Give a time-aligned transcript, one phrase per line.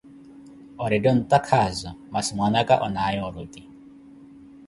[0.83, 3.61] Orette ontakhazo, masi mwana aka onaawe oruti!